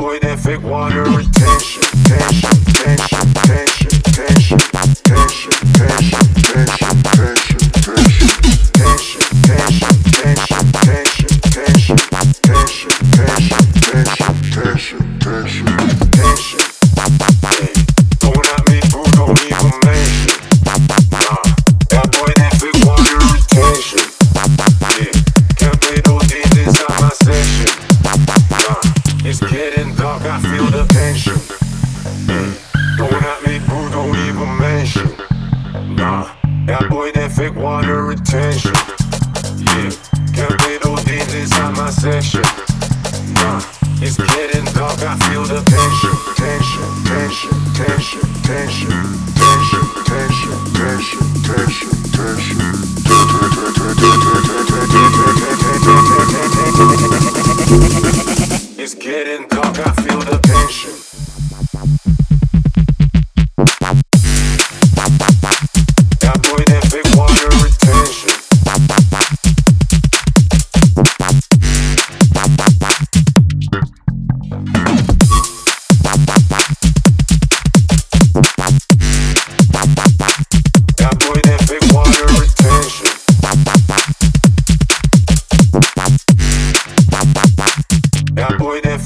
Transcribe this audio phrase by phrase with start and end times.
[0.00, 1.59] boy that fake water and.
[37.60, 38.72] water retention.
[39.60, 39.90] Yeah,
[40.34, 42.42] capital D's on my section.
[43.34, 43.60] Nah,
[44.00, 44.98] it's getting dark.
[45.04, 49.04] I feel the tension, tension, tension, tension, tension,
[49.36, 52.80] tension, tension, tension, tension, tension, tension.
[58.78, 59.78] It's getting dark.
[59.78, 60.29] I feel the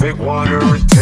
[0.04, 0.93] big water.